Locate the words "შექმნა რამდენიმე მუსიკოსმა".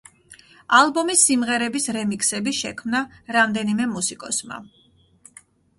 2.61-4.61